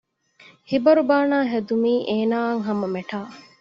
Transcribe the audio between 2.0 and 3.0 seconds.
އޭނާއަށް ހަމަ